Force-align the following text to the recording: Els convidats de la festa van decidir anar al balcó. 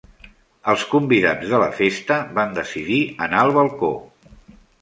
Els 0.71 0.85
convidats 0.93 1.51
de 1.51 1.59
la 1.65 1.69
festa 1.81 2.19
van 2.39 2.57
decidir 2.61 2.99
anar 3.27 3.45
al 3.47 3.55
balcó. 3.59 3.95